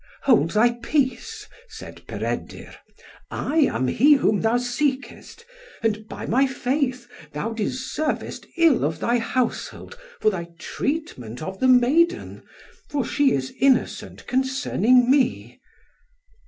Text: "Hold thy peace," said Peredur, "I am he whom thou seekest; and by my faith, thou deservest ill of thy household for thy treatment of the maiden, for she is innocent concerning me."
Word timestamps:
"Hold 0.23 0.49
thy 0.49 0.79
peace," 0.81 1.45
said 1.67 2.07
Peredur, 2.07 2.73
"I 3.29 3.57
am 3.57 3.87
he 3.87 4.13
whom 4.13 4.41
thou 4.41 4.57
seekest; 4.57 5.45
and 5.83 6.07
by 6.07 6.25
my 6.25 6.47
faith, 6.47 7.07
thou 7.33 7.53
deservest 7.53 8.47
ill 8.57 8.83
of 8.83 8.97
thy 8.99 9.19
household 9.19 9.99
for 10.19 10.31
thy 10.31 10.47
treatment 10.57 11.43
of 11.43 11.59
the 11.59 11.67
maiden, 11.67 12.41
for 12.89 13.05
she 13.05 13.31
is 13.31 13.53
innocent 13.59 14.25
concerning 14.25 15.07
me." 15.07 15.61